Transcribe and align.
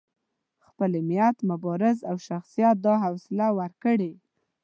خپل 0.67 0.89
علمیت، 0.97 1.37
مبارزو 1.49 2.05
او 2.09 2.15
شخصیت 2.27 2.75
دا 2.85 2.93
حوصله 3.05 3.47
ورکړې. 3.57 4.11